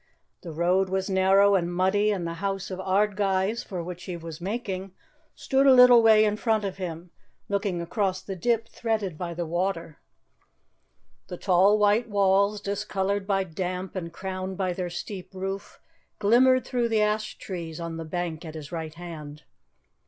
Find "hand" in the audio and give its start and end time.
18.95-19.43